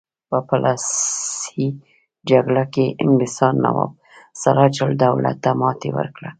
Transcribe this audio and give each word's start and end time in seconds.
په 0.29 0.37
پلاسۍ 0.47 1.65
جګړه 2.29 2.63
کې 2.73 2.85
انګلیسانو 3.03 3.59
نواب 3.65 3.91
سراج 4.41 4.75
الدوله 4.87 5.31
ته 5.43 5.49
ماتې 5.59 5.89
ورکړه. 5.97 6.29